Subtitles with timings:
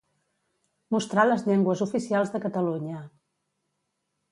[0.95, 3.05] Mostrar les llengües oficials de Catalunya.